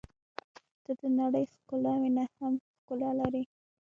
•ته 0.83 0.91
د 0.99 1.01
نړۍ 1.19 1.45
ښکلاوې 1.53 2.09
نه 2.17 2.23
هم 2.37 2.53
ښکلا 2.75 3.11
لرې. 3.19 3.43